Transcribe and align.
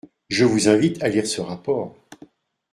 Je 0.29 0.45
vous 0.45 0.67
invite 0.67 1.03
à 1.03 1.09
lire 1.09 1.27
ce 1.27 1.41
rapport. 1.41 1.95